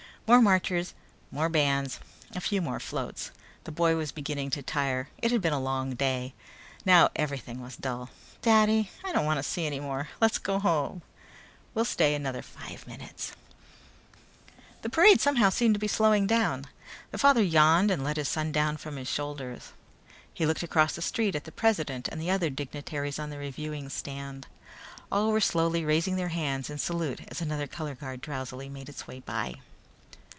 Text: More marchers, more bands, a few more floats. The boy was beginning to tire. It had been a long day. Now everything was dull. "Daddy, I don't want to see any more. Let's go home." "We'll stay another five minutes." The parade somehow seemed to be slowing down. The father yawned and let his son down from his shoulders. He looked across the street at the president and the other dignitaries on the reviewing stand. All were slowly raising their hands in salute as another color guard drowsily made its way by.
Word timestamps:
More 0.27 0.41
marchers, 0.41 0.93
more 1.29 1.49
bands, 1.49 1.99
a 2.33 2.39
few 2.39 2.61
more 2.61 2.79
floats. 2.79 3.31
The 3.65 3.71
boy 3.73 3.97
was 3.97 4.13
beginning 4.13 4.49
to 4.51 4.63
tire. 4.63 5.09
It 5.21 5.29
had 5.29 5.41
been 5.41 5.51
a 5.51 5.59
long 5.59 5.93
day. 5.93 6.33
Now 6.85 7.09
everything 7.17 7.59
was 7.59 7.75
dull. 7.75 8.11
"Daddy, 8.41 8.89
I 9.03 9.11
don't 9.11 9.25
want 9.25 9.39
to 9.39 9.43
see 9.43 9.65
any 9.65 9.81
more. 9.81 10.07
Let's 10.21 10.37
go 10.37 10.57
home." 10.57 11.01
"We'll 11.73 11.83
stay 11.83 12.15
another 12.15 12.41
five 12.41 12.87
minutes." 12.87 13.33
The 14.83 14.89
parade 14.89 15.19
somehow 15.19 15.49
seemed 15.49 15.75
to 15.75 15.79
be 15.81 15.89
slowing 15.89 16.27
down. 16.27 16.63
The 17.11 17.17
father 17.17 17.43
yawned 17.43 17.91
and 17.91 18.01
let 18.01 18.15
his 18.15 18.29
son 18.29 18.53
down 18.53 18.77
from 18.77 18.95
his 18.95 19.09
shoulders. 19.09 19.73
He 20.33 20.45
looked 20.45 20.63
across 20.63 20.95
the 20.95 21.01
street 21.01 21.35
at 21.35 21.43
the 21.43 21.51
president 21.51 22.07
and 22.07 22.21
the 22.21 22.31
other 22.31 22.49
dignitaries 22.49 23.19
on 23.19 23.31
the 23.31 23.37
reviewing 23.37 23.89
stand. 23.89 24.47
All 25.11 25.33
were 25.33 25.41
slowly 25.41 25.83
raising 25.83 26.15
their 26.15 26.29
hands 26.29 26.69
in 26.69 26.77
salute 26.77 27.19
as 27.27 27.41
another 27.41 27.67
color 27.67 27.95
guard 27.95 28.21
drowsily 28.21 28.69
made 28.69 28.87
its 28.87 29.05
way 29.05 29.19
by. 29.19 29.55